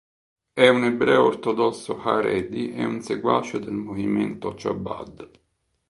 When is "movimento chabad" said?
3.75-5.29